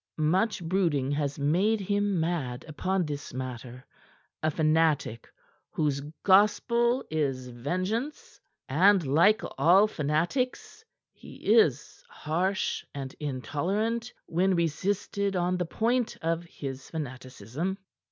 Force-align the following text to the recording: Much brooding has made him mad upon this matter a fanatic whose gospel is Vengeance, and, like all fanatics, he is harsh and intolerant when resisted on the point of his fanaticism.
Much 0.17 0.63
brooding 0.63 1.11
has 1.11 1.37
made 1.37 1.79
him 1.79 2.19
mad 2.19 2.65
upon 2.67 3.05
this 3.05 3.35
matter 3.35 3.85
a 4.41 4.49
fanatic 4.49 5.31
whose 5.69 6.01
gospel 6.23 7.05
is 7.11 7.49
Vengeance, 7.49 8.41
and, 8.67 9.05
like 9.05 9.43
all 9.59 9.85
fanatics, 9.85 10.83
he 11.13 11.35
is 11.53 12.03
harsh 12.09 12.83
and 12.95 13.13
intolerant 13.19 14.11
when 14.25 14.55
resisted 14.55 15.35
on 15.35 15.55
the 15.57 15.65
point 15.65 16.17
of 16.23 16.45
his 16.45 16.89
fanaticism. 16.89 17.77